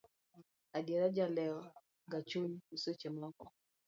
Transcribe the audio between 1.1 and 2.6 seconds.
jalewo ga chuny